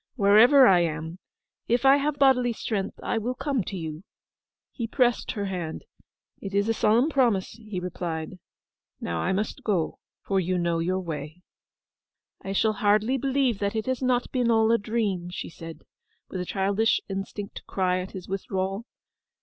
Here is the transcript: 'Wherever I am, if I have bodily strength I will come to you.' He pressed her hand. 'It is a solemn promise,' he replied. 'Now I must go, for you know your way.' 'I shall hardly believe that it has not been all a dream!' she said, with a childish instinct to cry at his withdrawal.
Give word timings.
'Wherever 0.15 0.65
I 0.65 0.79
am, 0.79 1.19
if 1.67 1.85
I 1.85 1.97
have 1.97 2.17
bodily 2.17 2.53
strength 2.53 2.99
I 3.03 3.19
will 3.19 3.35
come 3.35 3.63
to 3.65 3.77
you.' 3.77 4.03
He 4.71 4.87
pressed 4.87 5.33
her 5.33 5.45
hand. 5.45 5.85
'It 6.41 6.55
is 6.55 6.67
a 6.67 6.73
solemn 6.73 7.07
promise,' 7.07 7.51
he 7.51 7.79
replied. 7.79 8.39
'Now 8.99 9.19
I 9.19 9.31
must 9.31 9.61
go, 9.63 9.99
for 10.23 10.39
you 10.39 10.57
know 10.57 10.79
your 10.79 10.99
way.' 10.99 11.43
'I 12.43 12.53
shall 12.53 12.73
hardly 12.73 13.19
believe 13.19 13.59
that 13.59 13.75
it 13.75 13.85
has 13.85 14.01
not 14.01 14.31
been 14.31 14.49
all 14.49 14.71
a 14.71 14.79
dream!' 14.79 15.29
she 15.29 15.51
said, 15.51 15.83
with 16.29 16.41
a 16.41 16.45
childish 16.45 16.99
instinct 17.07 17.57
to 17.57 17.63
cry 17.65 17.99
at 17.99 18.13
his 18.13 18.27
withdrawal. 18.27 18.85